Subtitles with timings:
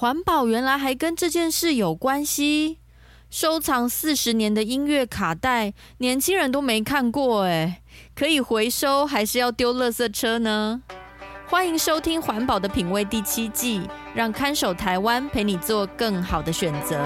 [0.00, 2.78] 环保原来还跟这件事有关系。
[3.30, 7.82] 收藏四十年的音乐卡带，年轻人都没看过哎，
[8.14, 10.82] 可以回收还是要丢垃圾车呢？
[11.48, 13.82] 欢迎收听《环保的品味》第七季，
[14.14, 16.96] 让看守台湾陪你做更好的选择。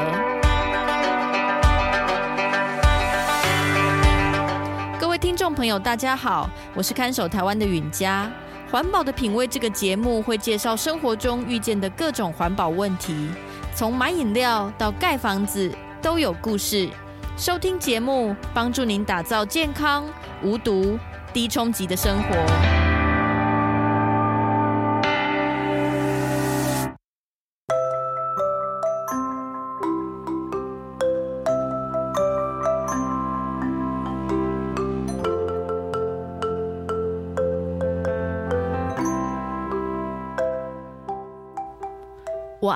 [5.01, 8.31] 各位听众朋友，大家好，我是看守台湾的允嘉。
[8.73, 13.29] 《环保的品味》这个节目会介绍生活中遇见的各种环保问题，
[13.75, 15.71] 从买饮料到盖房子。
[16.01, 16.89] 都有故事，
[17.37, 20.05] 收听节目，帮助您打造健康、
[20.43, 20.99] 无毒、
[21.35, 22.72] 低冲击的生活。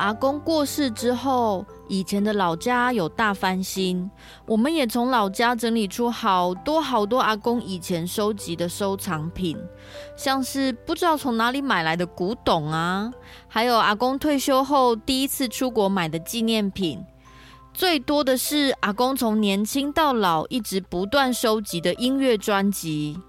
[0.07, 4.09] 阿公过世之后，以前的老家有大翻新，
[4.47, 9.59] 我们也从老家整理出好多好多阿公以前收集的收藏品，
[10.17, 13.13] 像是不知道从哪里买来的古董啊，
[13.49, 17.05] 还有阿公退休后第一次出国买的纪念品，
[17.75, 23.21] 最多的是阿公从年轻到老一直不断收集的音乐专辑。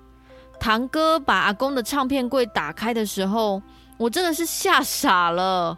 [0.60, 3.64] 堂哥把阿公的唱片柜打开的时候，
[3.98, 5.76] 我真的是吓傻了。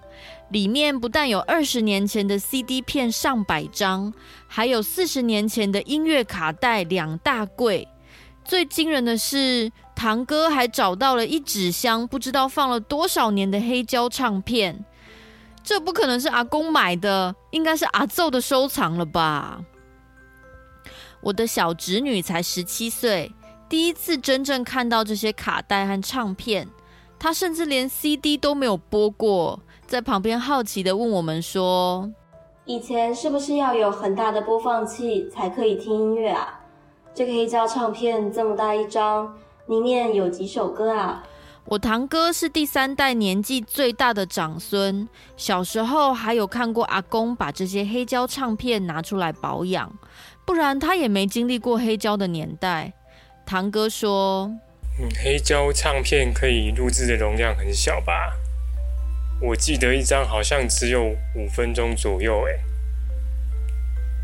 [0.49, 4.13] 里面不但有二十年前的 CD 片上百张，
[4.47, 7.87] 还有四十年前的音乐卡带两大柜。
[8.43, 14.83] 最惊人的是，堂哥还找到了一纸箱，不知道放了多少年的黑胶唱片。
[15.63, 19.61] 这不可能是阿公买的，应该是阿祖的收藏了吧？
[21.21, 23.31] 我的小侄女才十七岁，
[23.67, 26.67] 第一次真正看到这些卡带和唱片，
[27.19, 29.61] 她甚至连 CD 都没有播过。
[29.89, 32.11] 在旁边好奇地问我们说
[32.65, 36.59] ：“以前是不是要有很大的播放器才可以听音乐啊？
[37.15, 39.35] 这个黑胶唱片这么大一张，
[39.65, 41.23] 里面有几首歌啊？”
[41.65, 49.91] 我堂哥是第三代年纪最大的长孙，小时候还有看过阿公把这些黑胶唱片拿出来保养，
[50.45, 52.93] 不然他也没经历过黑胶的年代。
[53.43, 54.51] 堂哥说
[55.01, 58.33] ：“嗯，黑胶唱片可以录制的容量很小吧？”
[59.41, 62.59] 我记得一张好像只有五分钟左右，哎，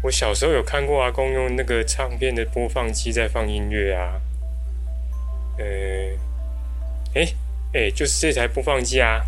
[0.03, 4.19] 我小时候有看过阿公用那个唱片的播放机在放音乐啊，
[5.57, 5.65] 呃，
[7.15, 7.33] 哎，
[7.73, 9.21] 哎，就是这台播放机啊。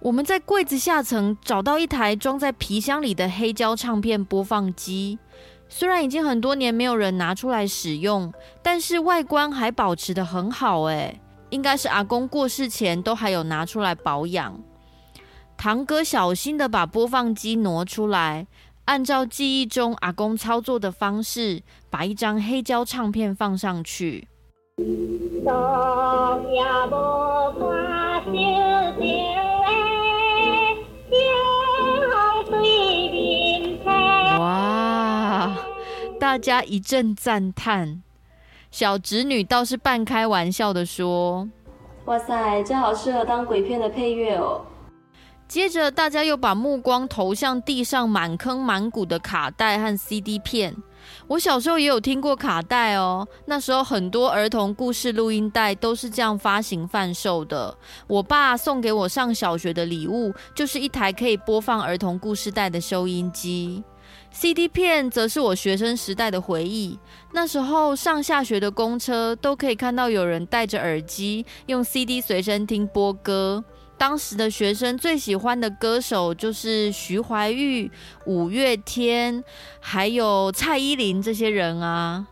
[0.00, 5.18] 我们在柜子下层找到一台装在皮箱里的黑胶唱片播放机，
[5.68, 8.32] 虽然已经很多年没有人拿出来使用，
[8.62, 11.20] 但是外观还保持得很好，哎，
[11.50, 14.58] 应该是阿公过世前都还有拿出来保养。
[15.62, 18.46] 堂哥小心的把播放机挪出来，
[18.86, 24.26] 按照记忆中阿公操作的方式，把一张黑胶唱片放上去。
[34.38, 35.54] 哇！
[36.18, 38.02] 大家一阵赞叹，
[38.70, 41.46] 小侄女倒是半开玩笑的说
[42.08, 44.62] ：“哇塞，这好适合当鬼片的配乐哦。”
[45.50, 50.72] 接着，大家又把目光投向地上满坑满谷的卡带和 CD 片。
[51.26, 57.76] 我小时候也有听过卡带哦，那时候很多儿童故事录音带都是这样发行贩售的。
[58.06, 63.82] 我爸送给我上小学的礼物，就是一台可以播放儿童故事带的收音机。
[64.30, 66.96] CD 片则是我学生时代的回忆。
[67.32, 73.64] 那时候上下学的公车都可以看到有人戴着耳机，用 CD 随身听播歌。
[74.00, 77.90] 当时的学生最喜欢的歌手就是徐怀钰、
[78.24, 79.44] 五月天，
[79.78, 82.26] 还有蔡依林这些人啊。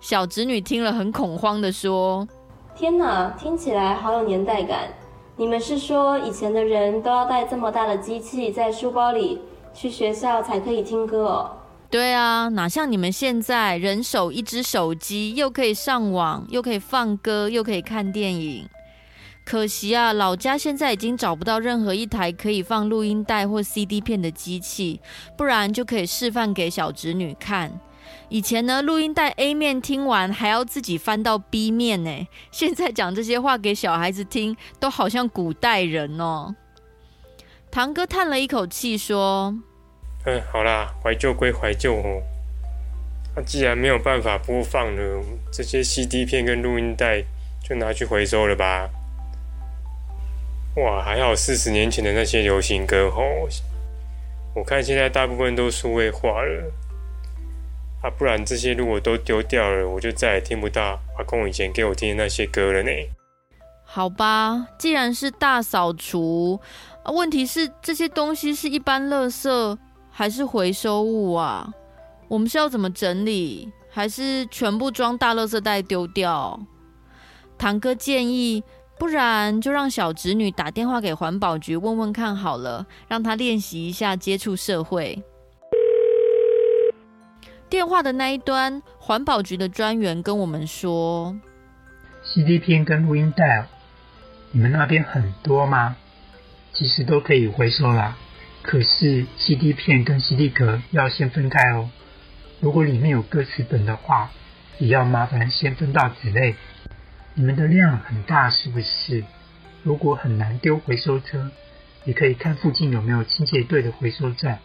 [0.00, 2.26] 小侄女听了很恐慌地说
[2.74, 4.92] ：“天哪，听起来好有年代感！
[5.36, 9.38] 你们是说以前的人都要带这么大的机器在书包里
[9.72, 11.56] 去学校才可以听歌哦？”
[11.88, 18.68] 对啊，哪像你们现在人手一只手机，又可以上网，又可以放歌，又可以看电影。
[19.44, 25.00] 可惜啊，老家现在已经找不到任何一台可以放录音带或 CD 片的机器，
[25.36, 27.80] 不然就可以示范给小侄女看。
[28.28, 32.26] 以前呢，录音带 A 面听完还要自己翻到 B 面呢。
[32.50, 36.54] 现在讲这些话给小孩子听，都好像古代人哦。
[37.70, 39.54] 堂哥叹了一口气说
[40.24, 42.22] ：“嗯，好啦，怀旧归怀旧哦。
[43.36, 47.22] 那既然没有办法播放了，这些 CD 片跟录音带
[47.62, 48.88] 就拿去回收了吧。”
[50.76, 53.22] 哇，还好四十年前的那些流行歌吼，
[54.54, 56.72] 我看现在大部分都数位化了，
[58.02, 62.90] 啊，不然这些如果都丢掉了，我就再也听不到阿公以前给我听的那些歌了呢。
[63.84, 66.58] 好吧，既然是大扫除，
[67.04, 69.78] 问题是这些东西是一般垃圾
[70.10, 71.70] 还是回收物啊？
[72.28, 73.70] 我们是要怎么整理？
[73.90, 76.58] 还是全部装大垃圾袋丢掉？
[77.58, 78.64] 堂哥建议，
[78.98, 85.22] 不然就让小侄女打电话给环保局问问看好了，让她练习一下接触社会。
[87.68, 91.36] 电话的那一端，环保局的专员跟我们说
[92.22, 93.66] ：“CD 片跟录音带，
[94.50, 95.96] 你们那边很多吗？
[96.72, 98.16] 其实都可以回收啦，
[98.62, 101.90] 可是 CD 片跟 CD 壳要先分开哦。”
[102.60, 104.30] 如果里面有歌词本的话，
[104.78, 106.54] 也要麻烦先分到纸类。
[107.34, 109.24] 你们的量很大，是不是？
[109.82, 111.50] 如果很难丢回收车，
[112.04, 114.58] 也可以看附近有没有清洁队的回收站，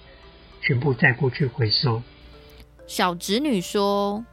[0.62, 2.02] 全部带过去回收。
[2.86, 4.26] 小侄女说：“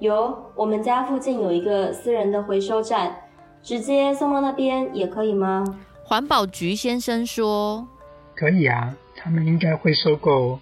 [0.00, 3.16] 有，我们家附近有一个私人的回收站，
[3.62, 5.64] 直接送到那边也可以吗？”
[6.04, 7.86] 环保局先生说
[8.34, 10.60] ：“可以啊，他们应该会收购哦。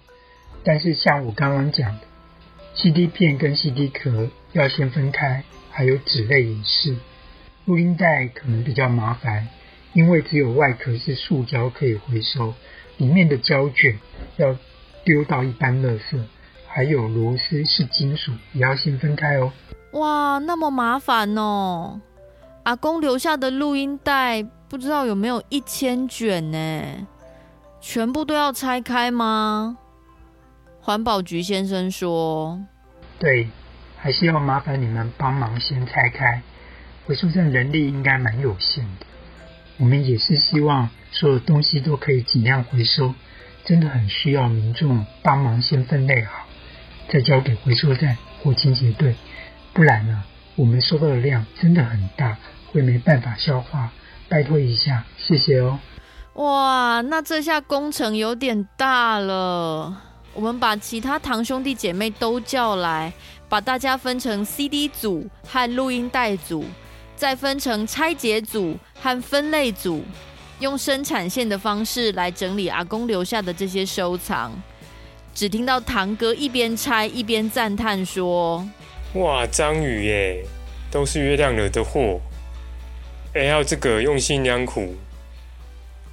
[0.63, 2.01] 但是像我刚刚讲的。”
[2.75, 6.95] CD 片跟 CD 壳要先分开，还有纸类也是。
[7.65, 9.47] 录音带可能比较麻烦，
[9.93, 12.53] 因为只有外壳是塑胶可以回收，
[12.97, 13.97] 里面的胶卷
[14.37, 14.55] 要
[15.03, 16.19] 丢到一般垃圾，
[16.67, 19.51] 还有螺丝是金属，也要先分开哦。
[19.93, 22.01] 哇，那么麻烦哦！
[22.63, 27.07] 阿公留下的录音带不知道有没有一千卷呢？
[27.81, 29.77] 全部都要拆开吗？
[30.81, 32.61] 环保局先生说
[33.17, 33.47] ：“对，
[33.97, 36.41] 还是要麻烦你们帮忙先拆开。
[37.05, 39.05] 回收站人力应该蛮有限的，
[39.77, 43.13] 我们也是希望所有东西都可以尽量回收，
[43.63, 46.47] 真的很需要民众帮忙先分类好，
[47.09, 49.15] 再交给回收站或清洁队。
[49.71, 50.23] 不然呢，
[50.55, 52.37] 我们收到的量真的很大，
[52.71, 53.91] 会没办法消化。
[54.27, 55.77] 拜托一下，谢谢哦。”
[56.33, 60.01] 哇，那这下工程有点大了。
[60.33, 63.13] 我们把其他堂兄弟姐妹都叫来，
[63.47, 66.65] 把大家分成 CD 组和录音带组，
[67.15, 70.03] 再分成拆解组和分类组，
[70.59, 74.51] 用生产线的方式来整理阿公留下的这些收藏。
[75.33, 78.67] 只听到堂哥一边拆一边赞叹说
[79.15, 80.45] ：“哇，章鱼耶，
[80.89, 82.19] 都是月亮惹的祸。
[83.33, 84.95] 哎，还有这个用心良苦，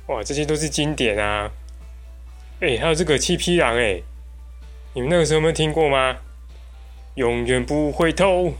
[0.08, 1.50] 哇，这些都是经典啊。
[2.60, 4.02] 哎，还有这个七匹狼，哎。”
[4.94, 6.14] 你们那个时候有没有听过吗？
[7.14, 8.52] 永远不回头，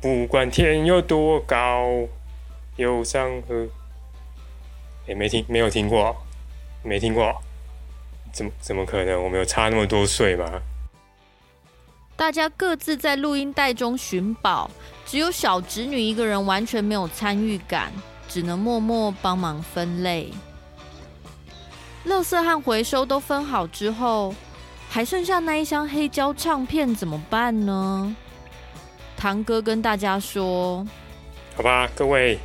[0.00, 1.86] 不管天有多高，
[2.76, 3.66] 有山河。
[5.06, 6.16] 也没听，没有听过，
[6.82, 7.34] 没听过，
[8.32, 9.22] 怎么怎么可能？
[9.22, 10.62] 我们有差那么多岁吗？
[12.16, 14.70] 大家各自在录音带中寻宝，
[15.04, 17.92] 只有小侄女一个人完全没有参与感，
[18.28, 20.30] 只能默默帮忙分类。
[22.06, 24.34] 垃圾和回收都分好之后。
[24.92, 28.16] 还剩下那一箱黑胶唱片怎么办呢？
[29.20, 30.82] 堂哥跟大家说
[31.54, 32.38] ：“好吧，各位，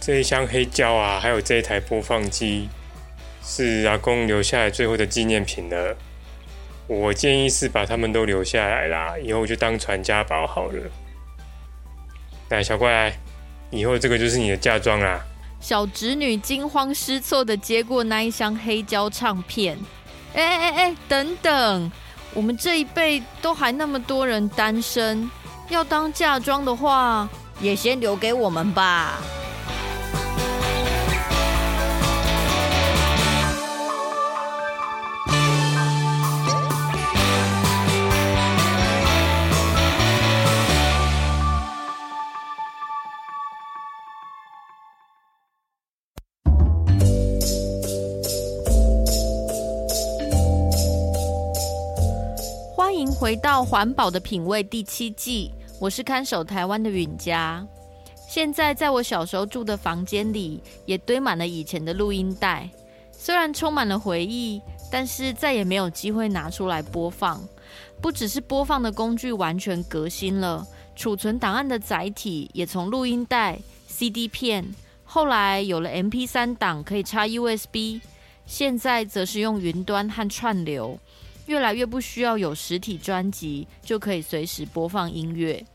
[0.00, 2.68] 这一箱黑胶啊，还有这一台播放机，
[3.42, 5.96] 是阿公留下来最后的纪念品了。
[6.86, 10.80] 我建议是把他们都留下来啦，以后就当传家宝好了。
[12.50, 13.12] 来，小怪，
[13.70, 15.20] 以后这个就是你的嫁妆啦。”
[15.60, 19.76] 小侄女惊慌失措的接过那一箱黑胶唱片。
[20.34, 20.96] 哎哎哎！
[21.08, 21.90] 等等，
[22.32, 25.28] 我们这一辈都还那么多人单身，
[25.70, 27.28] 要当嫁妆的话，
[27.60, 29.18] 也先留给我们吧。
[53.20, 57.62] 回到环保的品味第七季，我是看守台湾的允嘉。
[58.26, 62.66] 现在在我小时候住的房间里，也堆满了以前的录音带。
[63.12, 64.58] 虽然充满了回忆，
[64.90, 67.38] 但是再也没有机会拿出来播放。
[68.00, 74.64] 不只是播放的工具完全革新了，储存档案的载体也从录音带、CD 片，
[75.04, 78.00] 后来有了 MP3 档可以插 USB，
[78.46, 80.98] 现在则是用云端和串流。
[81.50, 85.66] 越来越不需要有实体专辑就可以随时播放音乐。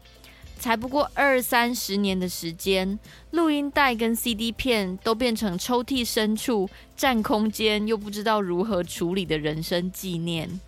[0.58, 2.98] 才不过二三十年的时间，
[3.32, 10.62] 录音带跟 CD 片都变成抽屉深处占空间又不知道如何处理的人生纪念。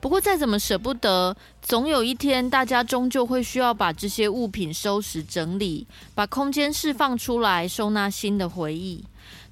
[0.00, 9.04] 不过再怎么舍不得，总有一天大家终究会需要把这些物品收拾整理，把空间释放出来，收纳新的回忆。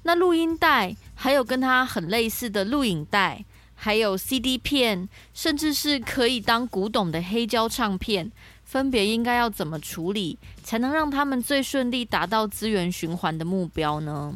[0.03, 3.45] 那录音带，还有跟它很类似的录影带，
[3.83, 8.31] 还有 CD 片，甚至是可以当古董的黑胶唱片，
[8.63, 14.35] 分别应该要怎么处理，才能让他们最顺利达到资源循环的目标呢？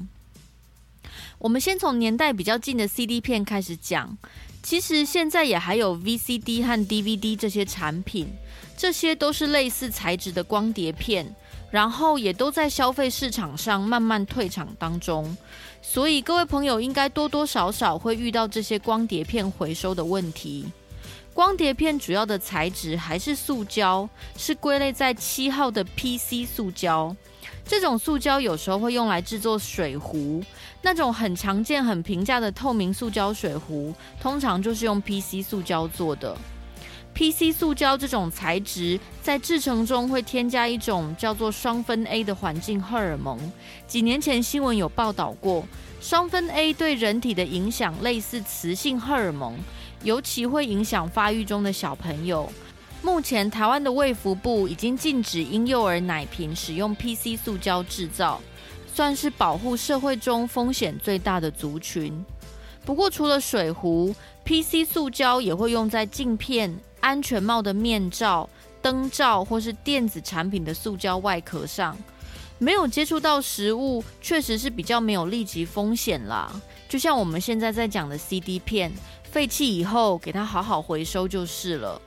[1.38, 4.18] 我们先从年代比较近的 CD 片开始讲。
[4.64, 8.30] 其实现在也还有 VCD 和 DVD 这些产品，
[8.76, 11.36] 这些都是类似材质的光碟片，
[11.76, 15.36] 然后也都在消费市场上慢慢退场当中。
[15.82, 20.66] 所以各位朋友应该多多少少会遇到这些光碟片回收的问题。
[21.34, 27.14] 光碟片主要的材质还是塑胶，是归类在七号的 PC 塑胶。
[27.68, 30.42] 这种塑胶有时候会用来制作水壶，
[30.82, 36.38] 那种很常见、很平价的透明塑胶水壶，通常就是用 PC 塑胶做的。
[37.16, 43.40] PC 塑胶这种材质在制成中会添加一种叫做双酚 A 的环境荷尔蒙。
[43.88, 45.66] 几年前新闻有报道过，
[46.02, 49.56] 双酚 A 对人体的影响类似雌性荷尔蒙，
[50.04, 52.52] 尤其会影响发育中的小朋友。
[53.02, 58.42] 目前，台湾的卫福部已经禁止婴幼儿奶瓶使用 PC 塑胶制造，
[58.94, 62.26] 算是保护社会中风险最大的族群。
[62.84, 68.50] 不过，除了水壶，PC 塑胶也会用在镜片、安全帽的面罩、
[68.82, 71.96] 灯罩或是电子产品的塑胶外壳上。
[72.58, 76.52] 没有接触到食物，确实是比较没有立即风险啦。
[76.90, 78.92] 就像我们现在在讲的 CD 片，
[79.24, 82.02] 废弃以后给它好好回收就是了。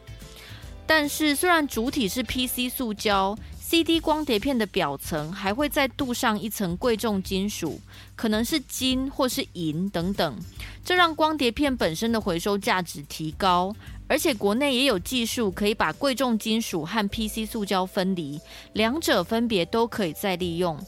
[0.84, 7.78] 但是，虽然主体是 PC 塑胶，CD 光碟片的表层还会再镀上一层贵重金属，
[8.16, 10.36] 可能是金或是银等等，
[10.82, 13.76] 这让光碟片本身的回收价值提高。
[14.08, 18.40] 而且国内也有技术可以把贵重金属和 PC 塑胶分离，
[18.72, 20.78] 两者分别都可以再利用。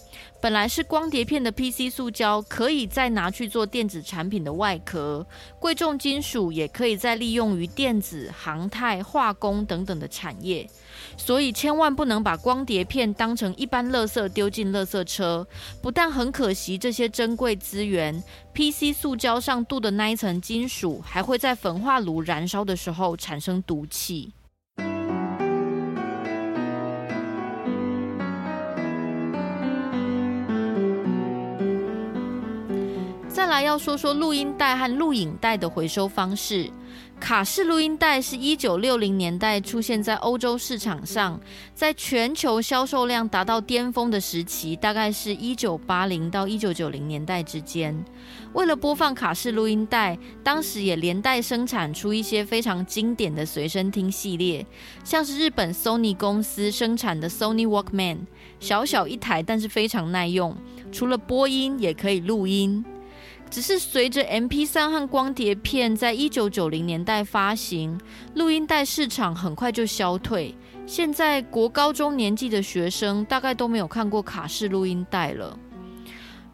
[0.41, 5.23] 本来是光碟片的 PC 塑胶，可以再拿去做电子产品的外壳；
[5.59, 10.67] 贵重金属也可以再利用于电子、航太、化工等等的产业。
[11.17, 15.47] 所以千万不能把光碟片当成一般垃圾丢进垃圾车，
[15.83, 18.23] 不但很可惜这些珍贵资源
[18.55, 24.33] ，PC 塑胶上镀的那一层金属还会在焚化炉燃烧的时候产生毒气。
[33.29, 36.71] 再来要说说录音带和录影带的回收方式。
[37.19, 41.39] 卡式录音带是一九六零年代出现在欧洲市场上，
[41.75, 47.95] 在全球销售量达到巅峰的时期，大概是一九八零到一九九零年代之间。
[48.55, 54.67] 为了播放卡式录音带，当时也连带生产出一些非常经典的随身听系列，
[55.05, 58.21] 像是日本 Sony 公司生产的 Sony Walkman，
[58.59, 60.57] 小小一台，但是非常耐用，
[60.91, 62.83] 除了播音也可以录音。
[63.51, 68.01] 只是随着 MP3 和光碟片在一九九零年代发行，
[68.35, 70.55] 录音带市场很快就消退。
[70.87, 75.59] 现在国高中年纪的学生大概都没有看过卡式录音带了。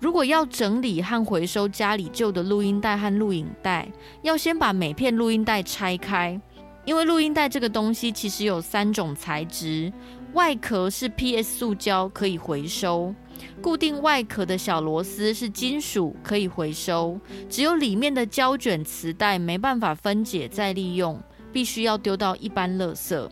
[0.00, 3.86] 如果要整理和回收家里旧的录音带和录影带，
[4.22, 6.40] 要先把每片录音带拆开，
[6.86, 9.92] 因为录音带这个东西其实有三种材质，
[10.32, 13.14] 外壳是 PS 塑胶，可以回收。
[13.61, 17.19] 固定外壳的小螺丝是金属，可以回收。
[17.49, 21.21] 只有里面的胶卷磁带没办法分解再利用，
[21.52, 23.28] 必须要丢到一般垃圾。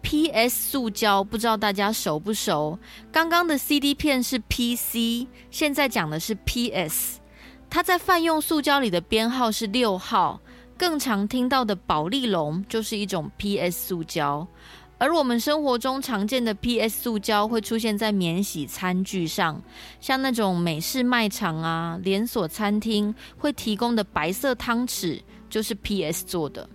[0.00, 2.78] PS 塑胶不知道大家熟不熟？
[3.10, 7.18] 刚刚的 CD 片是 PC，现在讲的是 PS。
[7.68, 10.40] 它在泛用塑胶里的编号是六号。
[10.78, 14.46] 更常听到的保丽龙就是一种 PS 塑胶。
[14.98, 19.62] 而我们生活中常见的 PS 塑胶会出现在免洗餐具上，
[20.00, 26.68] 像那种美式卖场啊、连锁餐厅会提供的白色汤匙，就是 PS 做的。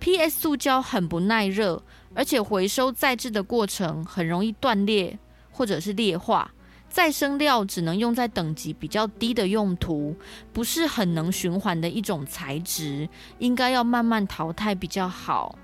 [0.00, 1.80] PS 塑胶很不耐热，
[2.12, 5.16] 而且回收再制的过程很容易断裂
[5.52, 6.52] 或者是劣化，
[6.88, 10.16] 再生料只能用在等级比较低的用途，
[10.52, 13.08] 不是很能循环的一种材质，
[13.38, 15.56] 应该要慢慢淘汰比较好。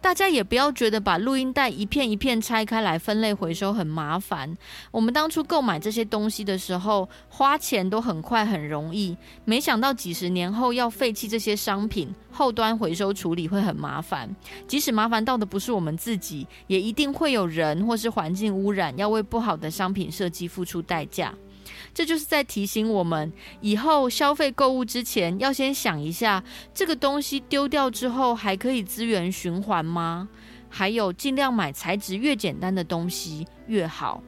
[0.00, 4.56] 大家也不要觉得把录音带一片一片拆开来分类回收很麻烦。
[4.90, 14.28] 我们当初购买这些东西的时候，花钱都很快很容易，没想到几十年后要废弃这些商品，后端回收处理会很麻烦。
[14.66, 21.34] 即使麻烦到的不是我们自己，也一定会有人或是环境污染，要为不好的商品设计付出代价。
[21.92, 26.42] 这就是在提醒我们，以后消费购物之前，要先想一下，
[26.72, 30.28] 这个东西丢掉之后还可以资源循环吗？
[30.68, 34.22] 还有，尽量买材质越简单的东西越好。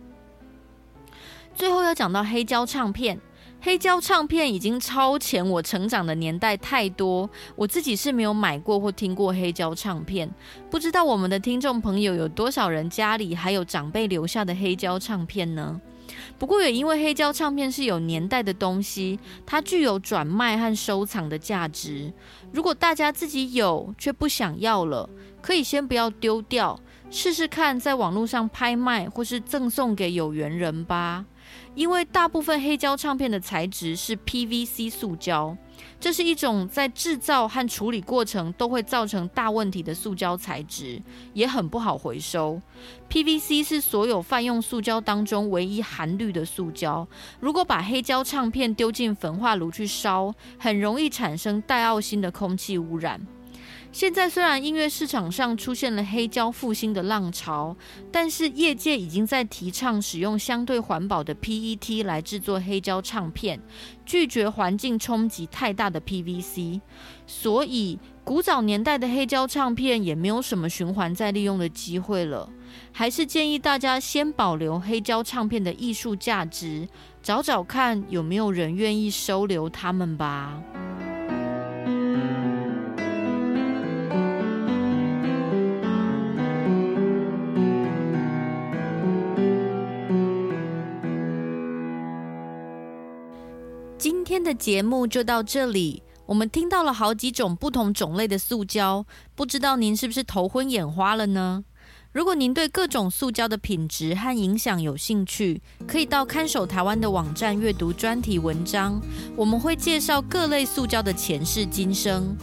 [1.54, 3.18] 最后要讲到黑胶唱片，
[3.60, 10.30] 黑胶唱片已经超前我成长的年代太多，我自己是没有买过或听过黑胶唱片，
[10.70, 15.80] 不知道我们的听众朋友有多少人家里还有长辈留下的黑胶唱片呢？
[16.38, 22.12] 不过也因为黑胶唱片是有年代的东西，它具有转卖和收藏的价值。
[22.52, 25.08] 如果大家自己有却不想要了，
[25.40, 26.78] 可以先不要丢掉，
[27.10, 31.24] 试试看在网络上拍卖或是赠送给有缘人吧。
[31.74, 35.56] 因为大部分黑胶唱片的材质是 PVC 塑胶。
[35.98, 41.00] 这是一种在制造和处理过程都会造成大问题的塑胶材质，
[41.32, 42.60] 也很不好回收。
[43.08, 47.06] PVC 是所有泛用塑胶当中唯一含氯的塑胶。
[47.40, 53.20] 如果把黑胶唱片丢进焚化炉去烧，很容易产生戴奥辛的空气污染。
[53.92, 57.74] 现在虽然音乐市场上出现了黑胶复兴的浪潮，
[58.12, 63.58] 但是业界已经在提倡使用相对环保的 PET 来制作黑胶唱片，
[64.04, 66.82] 拒绝环境冲击太大的 PVC。
[67.26, 72.50] 所以古早年代的黑胶唱片也没有什么循环再利用的机会了。
[72.92, 76.86] 还是建议大家先保留黑胶唱片的艺术价值，
[77.22, 80.60] 找找看有没有人愿意收留他们吧。
[94.46, 96.04] 的节目就到这里。
[96.26, 101.64] 我们听到了好几种不同种类的塑胶，不知道您是不是头昏眼花了呢？
[102.12, 109.00] 如果您对各种塑胶的品质和影响有兴趣，可以到看守台湾的网站阅读专题文章，
[109.36, 112.36] 我们会介绍各类塑胶的前世今生。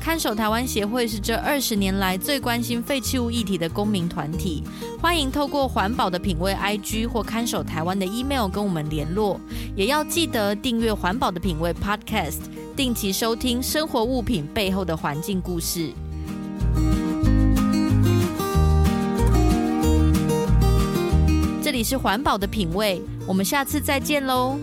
[0.00, 4.62] 看守台湾协会是这二十年来最关心废弃物议题的公民团体，
[5.02, 9.40] 欢迎透过环保的品味 IG 或看守台湾的 email 跟我们联络，
[9.74, 12.38] 也要记得订阅环保的品味 Podcast，
[12.76, 15.90] 定期收听生活物品背后的环境故事。
[21.62, 24.56] 这里是环保的品味，我们下次再见喽。